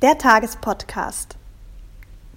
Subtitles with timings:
[0.00, 1.34] Der Tagespodcast.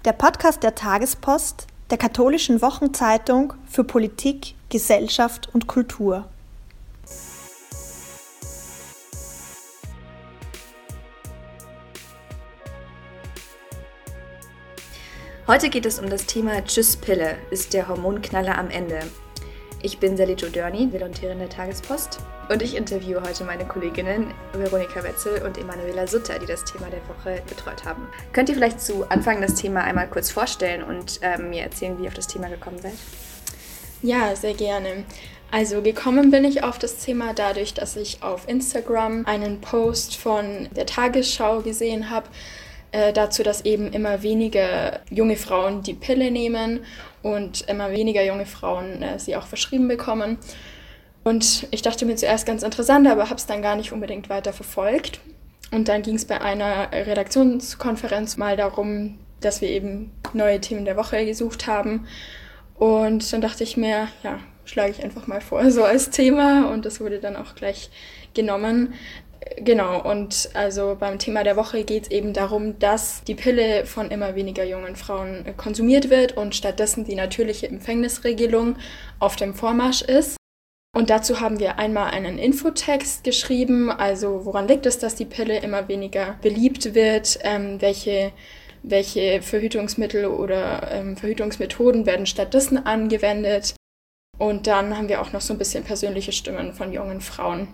[0.04, 6.24] Der Podcast der Tagespost, der katholischen Wochenzeitung für Politik, Gesellschaft und Kultur.
[15.46, 19.02] Heute geht es um das Thema Tschüss Pille, ist der Hormonknaller am Ende.
[19.84, 25.42] Ich bin Sally Dörni, Volontärin der Tagespost und ich interviewe heute meine Kolleginnen Veronika Wetzel
[25.44, 28.06] und Emanuela Sutter, die das Thema der Woche betreut haben.
[28.32, 32.04] Könnt ihr vielleicht zu Anfang das Thema einmal kurz vorstellen und ähm, mir erzählen, wie
[32.04, 32.92] ihr auf das Thema gekommen seid?
[34.02, 35.02] Ja, sehr gerne.
[35.50, 40.68] Also gekommen bin ich auf das Thema dadurch, dass ich auf Instagram einen Post von
[40.76, 42.28] der Tagesschau gesehen habe,
[42.92, 46.80] äh, dazu, dass eben immer weniger junge Frauen die Pille nehmen
[47.22, 50.38] und immer weniger junge Frauen äh, sie auch verschrieben bekommen.
[51.24, 54.52] Und ich dachte mir zuerst ganz interessant, aber habe es dann gar nicht unbedingt weiter
[54.52, 55.20] verfolgt.
[55.70, 60.96] Und dann ging es bei einer Redaktionskonferenz mal darum, dass wir eben neue Themen der
[60.96, 62.06] Woche gesucht haben.
[62.74, 66.70] Und dann dachte ich mir, ja, schlage ich einfach mal vor, so als Thema.
[66.70, 67.90] Und das wurde dann auch gleich
[68.34, 68.94] genommen.
[69.56, 74.10] Genau, und also beim Thema der Woche geht es eben darum, dass die Pille von
[74.10, 78.76] immer weniger jungen Frauen konsumiert wird und stattdessen die natürliche Empfängnisregelung
[79.18, 80.36] auf dem Vormarsch ist.
[80.94, 85.58] Und dazu haben wir einmal einen Infotext geschrieben, also woran liegt es, dass die Pille
[85.60, 88.32] immer weniger beliebt wird, ähm, welche,
[88.82, 93.74] welche Verhütungsmittel oder ähm, Verhütungsmethoden werden stattdessen angewendet.
[94.38, 97.68] Und dann haben wir auch noch so ein bisschen persönliche Stimmen von jungen Frauen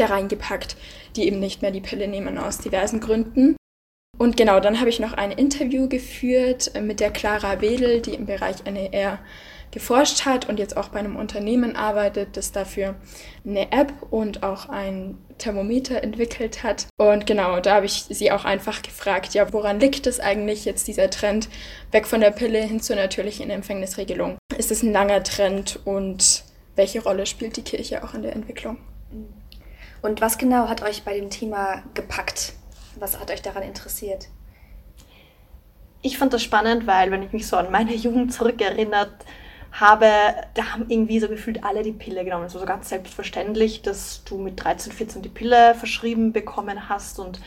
[0.00, 0.76] da reingepackt,
[1.16, 3.56] die eben nicht mehr die Pille nehmen aus diversen Gründen.
[4.18, 8.14] Und genau, dann habe ich noch ein Interview geführt äh, mit der Clara Wedel, die
[8.14, 9.18] im Bereich NER
[9.70, 12.94] geforscht hat und jetzt auch bei einem Unternehmen arbeitet, das dafür
[13.46, 16.86] eine App und auch ein Thermometer entwickelt hat.
[16.98, 20.88] Und genau, da habe ich sie auch einfach gefragt, ja, woran liegt es eigentlich jetzt
[20.88, 21.48] dieser Trend
[21.92, 24.38] weg von der Pille hin zur natürlichen Empfängnisregelung?
[24.56, 26.44] Ist es ein langer Trend und
[26.74, 28.78] welche Rolle spielt die Kirche auch in der Entwicklung?
[30.02, 32.52] Und was genau hat euch bei dem Thema gepackt?
[32.98, 34.28] Was hat euch daran interessiert?
[36.02, 39.12] Ich fand das spannend, weil wenn ich mich so an meine Jugend zurückerinnert
[39.72, 40.08] habe,
[40.54, 42.44] da haben irgendwie so gefühlt alle die Pille genommen.
[42.46, 47.18] Es war so ganz selbstverständlich, dass du mit 13, 14 die Pille verschrieben bekommen hast
[47.18, 47.40] und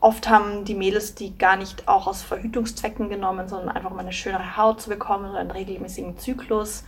[0.00, 4.12] oft haben die Mädels die gar nicht auch aus Verhütungszwecken genommen, sondern einfach um eine
[4.12, 6.84] schönere Haut zu bekommen oder einen regelmäßigen Zyklus.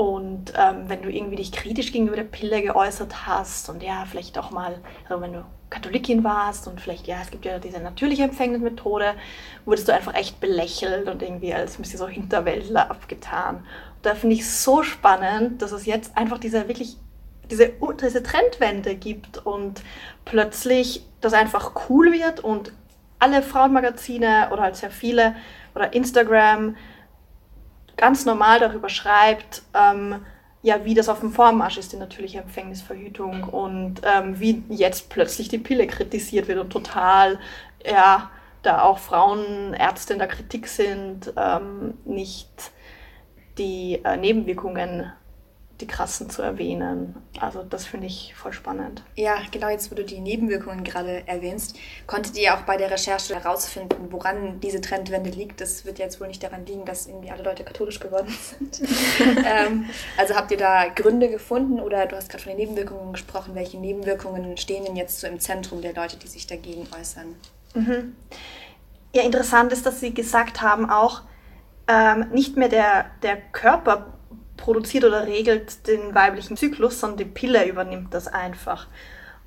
[0.00, 4.38] Und ähm, wenn du irgendwie dich kritisch gegenüber der Pille geäußert hast und ja, vielleicht
[4.38, 8.22] auch mal, also wenn du Katholikin warst und vielleicht, ja, es gibt ja diese natürliche
[8.22, 9.12] Empfängnismethode,
[9.66, 13.56] wurdest du einfach echt belächelt und irgendwie als ein bisschen so Hinterwäldler abgetan.
[13.56, 16.96] Und da finde ich es so spannend, dass es jetzt einfach diese wirklich,
[17.50, 17.70] diese,
[18.02, 19.82] diese Trendwende gibt und
[20.24, 22.72] plötzlich das einfach cool wird und
[23.18, 25.36] alle Frauenmagazine oder halt sehr viele
[25.74, 26.74] oder Instagram
[28.00, 30.24] ganz normal darüber schreibt, ähm,
[30.62, 35.48] ja, wie das auf dem Vormarsch ist, die natürliche Empfängnisverhütung und ähm, wie jetzt plötzlich
[35.48, 37.38] die Pille kritisiert wird und total,
[37.84, 38.30] ja,
[38.62, 42.72] da auch Frauenärzte in der Kritik sind, ähm, nicht
[43.56, 45.12] die äh, Nebenwirkungen
[45.80, 47.14] die krassen zu erwähnen.
[47.40, 49.02] Also das finde ich voll spannend.
[49.16, 51.76] Ja, genau jetzt, wo du die Nebenwirkungen gerade erwähnst,
[52.06, 55.60] konntet ihr auch bei der Recherche herausfinden, woran diese Trendwende liegt.
[55.60, 58.82] Das wird jetzt wohl nicht daran liegen, dass irgendwie alle Leute katholisch geworden sind.
[59.44, 59.86] ähm,
[60.16, 63.54] also habt ihr da Gründe gefunden oder du hast gerade von den Nebenwirkungen gesprochen.
[63.54, 67.34] Welche Nebenwirkungen stehen denn jetzt so im Zentrum der Leute, die sich dagegen äußern?
[67.74, 68.16] Mhm.
[69.14, 71.22] Ja, interessant ist, dass sie gesagt haben auch,
[71.88, 74.19] ähm, nicht mehr der, der Körper
[74.60, 78.86] produziert oder regelt den weiblichen Zyklus, sondern die Pille übernimmt das einfach.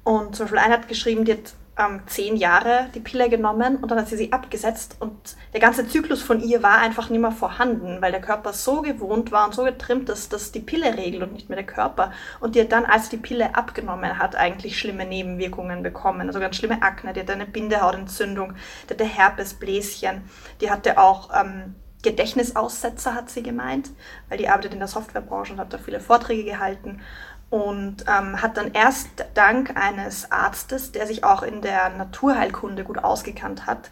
[0.04, 3.90] Und zum Beispiel eine hat geschrieben, die hat ähm, zehn Jahre die Pille genommen und
[3.90, 7.32] dann hat sie sie abgesetzt und der ganze Zyklus von ihr war einfach nicht mehr
[7.32, 11.34] vorhanden, weil der Körper so gewohnt war und so getrimmt dass die Pille regelt und
[11.34, 12.12] nicht mehr der Körper.
[12.40, 16.28] Und die hat dann, als die Pille abgenommen hat, eigentlich schlimme Nebenwirkungen bekommen.
[16.28, 18.54] Also ganz schlimme Akne, die hatte eine Bindehautentzündung,
[18.88, 20.22] die hatte Herpesbläschen,
[20.62, 23.90] die hatte auch ähm, Gedächtnisaussetzer, hat sie gemeint,
[24.30, 27.02] weil die arbeitet in der Softwarebranche und hat da viele Vorträge gehalten
[27.50, 32.98] und ähm, hat dann erst dank eines Arztes, der sich auch in der Naturheilkunde gut
[32.98, 33.90] ausgekannt hat,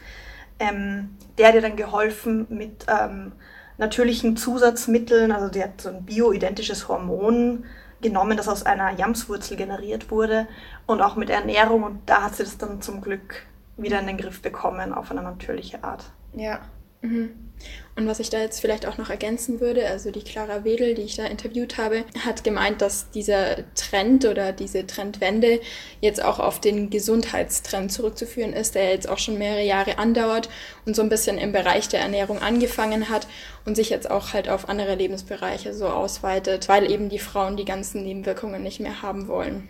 [0.60, 3.32] ähm, der hat ihr dann geholfen mit ähm,
[3.78, 7.66] natürlichen Zusatzmitteln, also die hat so ein bioidentisches Hormon
[8.02, 10.48] genommen, das aus einer Jamswurzel generiert wurde
[10.86, 13.44] und auch mit Ernährung und da hat sie das dann zum Glück
[13.78, 16.12] wieder in den Griff bekommen auf eine natürliche Art.
[16.34, 16.62] Ja,
[17.02, 17.51] Mhm.
[17.96, 21.02] Und was ich da jetzt vielleicht auch noch ergänzen würde, also die Clara Wedel, die
[21.02, 25.60] ich da interviewt habe, hat gemeint, dass dieser Trend oder diese Trendwende
[26.00, 30.50] jetzt auch auf den Gesundheitstrend zurückzuführen ist, der jetzt auch schon mehrere Jahre andauert
[30.86, 33.28] und so ein bisschen im Bereich der Ernährung angefangen hat
[33.66, 37.66] und sich jetzt auch halt auf andere Lebensbereiche so ausweitet, weil eben die Frauen die
[37.66, 39.68] ganzen Nebenwirkungen nicht mehr haben wollen.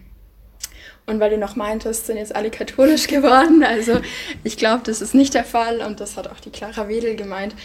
[1.06, 3.64] Und weil du noch meintest, sind jetzt alle katholisch geworden.
[3.64, 4.00] Also
[4.44, 7.56] ich glaube, das ist nicht der Fall und das hat auch die Clara Wedel gemeint.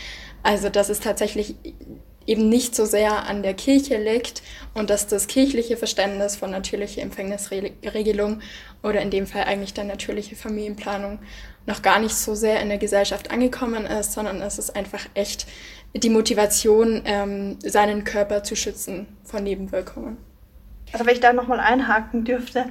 [0.43, 1.57] Also dass es tatsächlich
[2.27, 4.43] eben nicht so sehr an der Kirche liegt
[4.75, 8.41] und dass das kirchliche Verständnis von natürlicher Empfängnisregelung
[8.83, 11.21] oder in dem Fall eigentlich der natürliche Familienplanung
[11.67, 15.47] noch gar nicht so sehr in der Gesellschaft angekommen ist, sondern es ist einfach echt
[15.95, 20.17] die Motivation, ähm, seinen Körper zu schützen von Nebenwirkungen.
[20.93, 22.67] Also wenn ich da nochmal einhaken dürfte,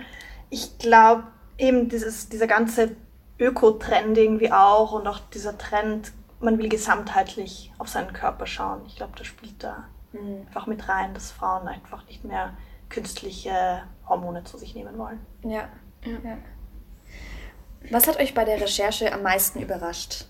[0.56, 1.24] ich glaube
[1.58, 2.96] eben dieses, dieser ganze
[3.38, 8.84] Öko-Trend irgendwie auch und auch dieser Trend man will gesamtheitlich auf seinen Körper schauen.
[8.88, 10.46] Ich glaube, das spielt da mhm.
[10.48, 12.56] einfach mit rein, dass Frauen einfach nicht mehr
[12.90, 15.20] künstliche Hormone zu sich nehmen wollen.
[15.44, 15.68] Ja.
[16.06, 16.38] ja.
[17.90, 20.26] Was hat euch bei der Recherche am meisten überrascht?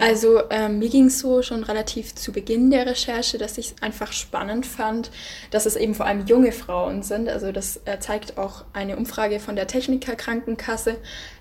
[0.00, 3.82] Also ähm, mir ging es so schon relativ zu Beginn der Recherche, dass ich es
[3.82, 5.10] einfach spannend fand,
[5.50, 7.28] dass es eben vor allem junge Frauen sind.
[7.28, 10.96] Also das äh, zeigt auch eine Umfrage von der Techniker Krankenkasse,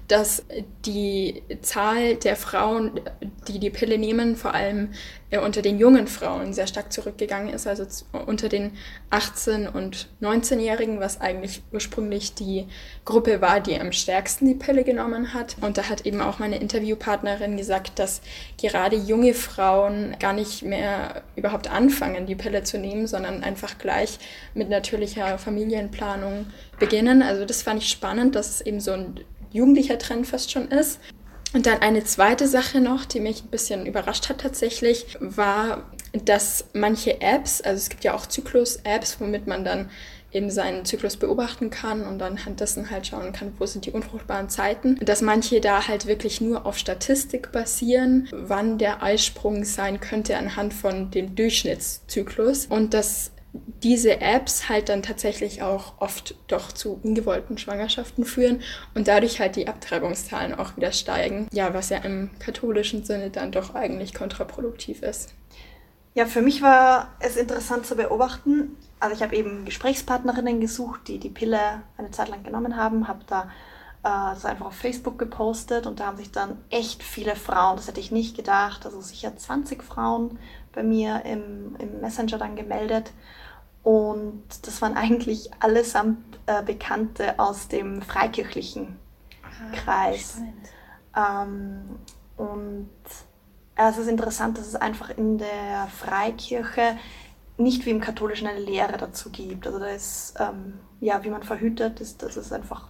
[0.07, 0.43] dass
[0.85, 2.99] die Zahl der Frauen,
[3.47, 4.89] die die Pille nehmen, vor allem
[5.29, 7.85] äh, unter den jungen Frauen sehr stark zurückgegangen ist, also
[8.27, 8.73] unter den
[9.11, 12.67] 18- und 19-Jährigen, was eigentlich ursprünglich die
[13.05, 15.55] Gruppe war, die am stärksten die Pille genommen hat.
[15.61, 18.21] Und da hat eben auch meine Interviewpartnerin gesagt, dass
[18.61, 24.19] gerade junge Frauen gar nicht mehr überhaupt anfangen, die Pille zu nehmen, sondern einfach gleich
[24.53, 26.47] mit natürlicher Familienplanung
[26.77, 27.23] beginnen.
[27.23, 29.19] Also das fand ich spannend, dass es eben so ein
[29.53, 30.99] jugendlicher Trend fast schon ist.
[31.53, 35.83] Und dann eine zweite Sache noch, die mich ein bisschen überrascht hat tatsächlich, war,
[36.25, 39.89] dass manche Apps, also es gibt ja auch Zyklus-Apps, womit man dann
[40.33, 43.91] eben seinen Zyklus beobachten kann und dann anhand dessen halt schauen kann, wo sind die
[43.91, 44.97] unfruchtbaren Zeiten.
[45.05, 50.73] Dass manche da halt wirklich nur auf Statistik basieren, wann der Eisprung sein könnte anhand
[50.73, 57.57] von dem Durchschnittszyklus und dass diese Apps halt dann tatsächlich auch oft doch zu ungewollten
[57.57, 58.61] Schwangerschaften führen
[58.95, 61.47] und dadurch halt die Abtreibungszahlen auch wieder steigen.
[61.51, 65.33] Ja, was ja im katholischen Sinne dann doch eigentlich kontraproduktiv ist.
[66.15, 68.77] Ja, für mich war es interessant zu beobachten.
[68.99, 71.59] Also ich habe eben Gesprächspartnerinnen gesucht, die die Pille
[71.97, 73.51] eine Zeit lang genommen haben, habe da
[74.03, 77.87] äh, das einfach auf Facebook gepostet und da haben sich dann echt viele Frauen, das
[77.87, 80.39] hätte ich nicht gedacht, also sicher 20 Frauen
[80.71, 83.11] bei mir im, im Messenger dann gemeldet
[83.83, 88.97] und das waren eigentlich allesamt äh, Bekannte aus dem freikirchlichen
[89.43, 90.41] ah, Kreis.
[91.15, 91.99] Ähm,
[92.37, 92.89] und
[93.77, 96.97] ja, es ist interessant, dass es einfach in der Freikirche
[97.57, 99.67] nicht wie im Katholischen eine Lehre dazu gibt.
[99.67, 102.89] Also da ist, ähm, ja, wie man verhütet, ist, das ist einfach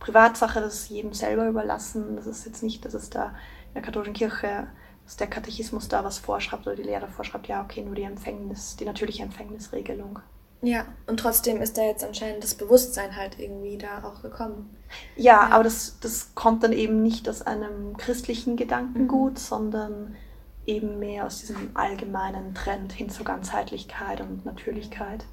[0.00, 2.16] Privatsache, das ist jedem selber überlassen.
[2.16, 3.26] Das ist jetzt nicht, dass es da
[3.68, 4.66] in der katholischen Kirche,
[5.04, 8.76] dass der Katechismus da was vorschreibt oder die Lehre vorschreibt, ja, okay, nur die Empfängnis,
[8.76, 10.18] die natürliche Empfängnisregelung.
[10.64, 14.76] Ja, und trotzdem ist da jetzt anscheinend das Bewusstsein halt irgendwie da auch gekommen.
[15.16, 15.48] Ja, ja.
[15.50, 19.36] aber das, das kommt dann eben nicht aus einem christlichen Gedankengut, mhm.
[19.36, 20.16] sondern
[20.64, 25.24] eben mehr aus diesem allgemeinen Trend hin zur Ganzheitlichkeit und Natürlichkeit.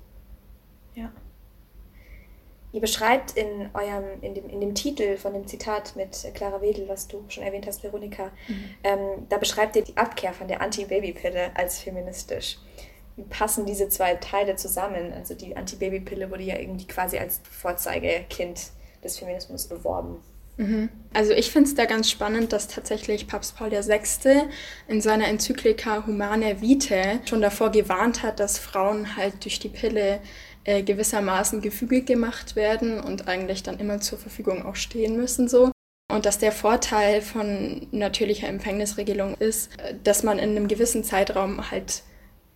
[0.96, 1.12] Ja.
[2.72, 6.88] Ihr beschreibt in eurem, in dem, in dem Titel von dem Zitat mit Clara Wedel,
[6.90, 8.64] was du schon erwähnt hast, Veronika, mhm.
[8.84, 9.00] ähm,
[9.30, 12.58] da beschreibt ihr die Abkehr von der Anti-Baby-Pille als feministisch
[13.30, 15.14] passen diese zwei Teile zusammen?
[15.14, 18.72] Also die Antibabypille wurde ja irgendwie quasi als Vorzeigekind
[19.04, 20.18] des Feminismus beworben.
[20.58, 20.90] Mhm.
[21.14, 24.50] Also ich finde es da ganz spannend, dass tatsächlich Papst Paul VI.
[24.90, 30.20] in seiner Enzyklika Humane Vitae schon davor gewarnt hat, dass Frauen halt durch die Pille
[30.66, 35.72] äh, gewissermaßen gefügig gemacht werden und eigentlich dann immer zur Verfügung auch stehen müssen so.
[36.12, 41.72] Und dass der Vorteil von natürlicher Empfängnisregelung ist, äh, dass man in einem gewissen Zeitraum
[41.72, 42.04] halt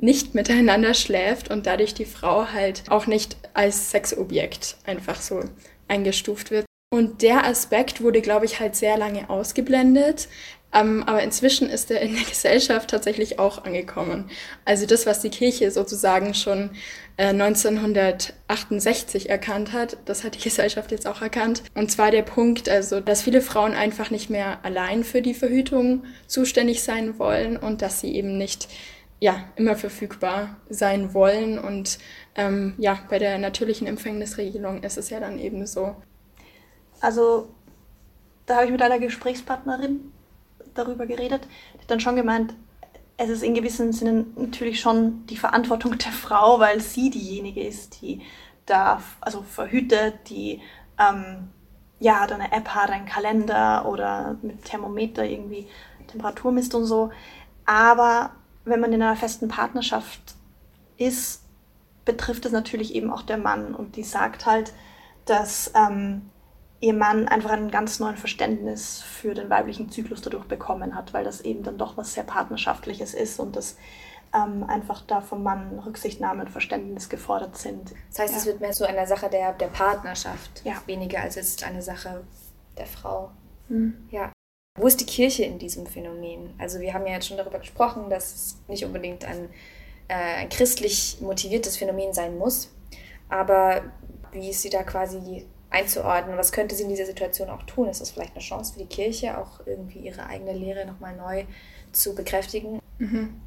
[0.03, 5.45] nicht miteinander schläft und dadurch die Frau halt auch nicht als Sexobjekt einfach so
[5.87, 6.65] eingestuft wird.
[6.93, 10.27] Und der Aspekt wurde, glaube ich, halt sehr lange ausgeblendet.
[10.73, 14.29] Ähm, aber inzwischen ist er in der Gesellschaft tatsächlich auch angekommen.
[14.65, 16.71] Also das, was die Kirche sozusagen schon
[17.15, 21.63] äh, 1968 erkannt hat, das hat die Gesellschaft jetzt auch erkannt.
[21.75, 26.03] Und zwar der Punkt, also, dass viele Frauen einfach nicht mehr allein für die Verhütung
[26.27, 28.67] zuständig sein wollen und dass sie eben nicht
[29.23, 31.57] ja, immer verfügbar sein wollen.
[31.57, 31.97] Und
[32.35, 35.95] ähm, ja, bei der natürlichen Empfängnisregelung ist es ja dann eben so.
[36.99, 37.47] Also,
[38.45, 40.11] da habe ich mit einer Gesprächspartnerin
[40.73, 42.53] darüber geredet, die hat dann schon gemeint,
[43.15, 48.01] es ist in gewissem Sinne natürlich schon die Verantwortung der Frau, weil sie diejenige ist,
[48.01, 48.19] die
[48.65, 50.59] da also verhütet, die
[50.99, 51.47] ähm,
[52.01, 55.65] ja dann eine App hat, einen Kalender oder mit Thermometer irgendwie
[56.07, 57.09] Temperatur misst und so.
[57.65, 58.31] Aber
[58.65, 60.35] wenn man in einer festen Partnerschaft
[60.97, 61.43] ist,
[62.05, 64.73] betrifft es natürlich eben auch der Mann und die sagt halt,
[65.25, 66.29] dass ähm,
[66.81, 71.23] ihr Mann einfach ein ganz neues Verständnis für den weiblichen Zyklus dadurch bekommen hat, weil
[71.23, 73.77] das eben dann doch was sehr Partnerschaftliches ist und das
[74.33, 77.93] ähm, einfach da vom Mann Rücksichtnahme und Verständnis gefordert sind.
[78.09, 78.39] Das heißt, ja.
[78.39, 80.73] es wird mehr zu einer Sache der, der Partnerschaft, ja.
[80.85, 82.23] weniger als jetzt eine Sache
[82.77, 83.31] der Frau.
[83.69, 84.09] Mhm.
[84.11, 84.32] Ja.
[84.75, 86.55] Wo ist die Kirche in diesem Phänomen?
[86.57, 89.49] Also wir haben ja jetzt schon darüber gesprochen, dass es nicht unbedingt ein,
[90.07, 92.73] äh, ein christlich motiviertes Phänomen sein muss,
[93.29, 93.83] aber
[94.31, 96.37] wie ist sie da quasi einzuordnen?
[96.37, 97.87] Was könnte sie in dieser Situation auch tun?
[97.87, 101.45] Ist das vielleicht eine Chance für die Kirche, auch irgendwie ihre eigene Lehre nochmal neu
[101.91, 102.79] zu bekräftigen?
[102.97, 103.39] Mhm.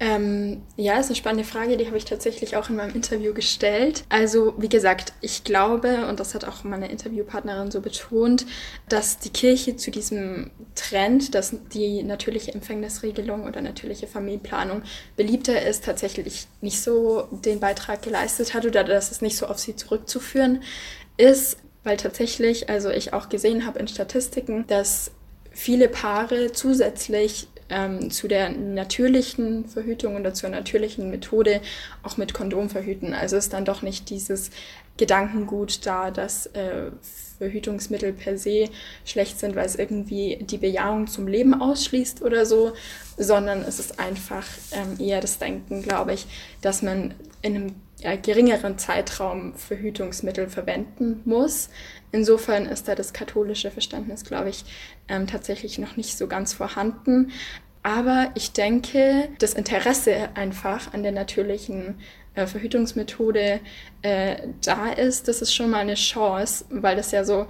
[0.00, 4.04] Ähm, ja, ist eine spannende Frage, die habe ich tatsächlich auch in meinem Interview gestellt.
[4.08, 8.46] Also, wie gesagt, ich glaube, und das hat auch meine Interviewpartnerin so betont,
[8.88, 14.82] dass die Kirche zu diesem Trend, dass die natürliche Empfängnisregelung oder natürliche Familienplanung
[15.16, 19.58] beliebter ist, tatsächlich nicht so den Beitrag geleistet hat oder dass es nicht so auf
[19.58, 20.62] sie zurückzuführen
[21.16, 25.10] ist, weil tatsächlich, also ich auch gesehen habe in Statistiken, dass
[25.50, 31.60] viele Paare zusätzlich ähm, zu der natürlichen Verhütung oder zur natürlichen Methode
[32.02, 33.14] auch mit Kondom verhüten.
[33.14, 34.50] Also ist dann doch nicht dieses
[34.96, 36.90] Gedankengut da, dass äh,
[37.38, 38.68] Verhütungsmittel per se
[39.04, 42.72] schlecht sind, weil es irgendwie die Bejahung zum Leben ausschließt oder so,
[43.16, 46.26] sondern es ist einfach ähm, eher das Denken, glaube ich,
[46.60, 51.68] dass man in einem ja, geringeren Zeitraum Verhütungsmittel verwenden muss.
[52.12, 54.64] Insofern ist da das katholische Verständnis, glaube ich,
[55.08, 57.32] ähm, tatsächlich noch nicht so ganz vorhanden.
[57.82, 62.00] Aber ich denke, das Interesse einfach an der natürlichen
[62.34, 63.60] äh, Verhütungsmethode
[64.02, 67.46] äh, da ist, das ist schon mal eine Chance, weil das ja so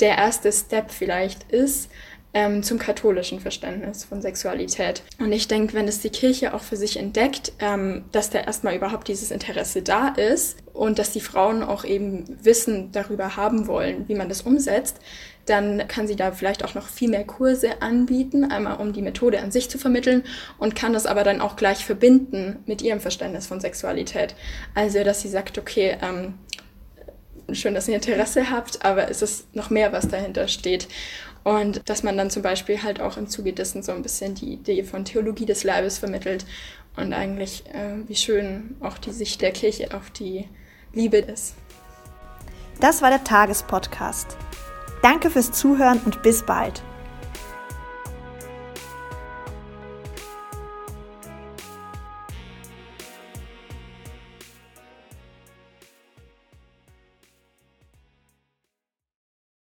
[0.00, 1.90] der erste Step vielleicht ist,
[2.36, 5.02] ähm, zum katholischen Verständnis von Sexualität.
[5.18, 8.76] Und ich denke, wenn es die Kirche auch für sich entdeckt, ähm, dass da erstmal
[8.76, 14.06] überhaupt dieses Interesse da ist und dass die Frauen auch eben Wissen darüber haben wollen,
[14.06, 14.98] wie man das umsetzt,
[15.46, 19.40] dann kann sie da vielleicht auch noch viel mehr Kurse anbieten, einmal um die Methode
[19.40, 20.22] an sich zu vermitteln
[20.58, 24.34] und kann das aber dann auch gleich verbinden mit ihrem Verständnis von Sexualität.
[24.74, 26.34] Also, dass sie sagt, okay, ähm,
[27.52, 30.88] schön, dass ihr Interesse habt, aber es ist noch mehr, was dahinter steht.
[31.46, 34.54] Und dass man dann zum Beispiel halt auch im Zuge dessen so ein bisschen die
[34.54, 36.44] Idee von Theologie des Leibes vermittelt
[36.96, 40.48] und eigentlich, äh, wie schön auch die Sicht der Kirche auf die
[40.92, 41.54] Liebe ist.
[42.80, 44.36] Das war der Tagespodcast.
[45.02, 46.82] Danke fürs Zuhören und bis bald.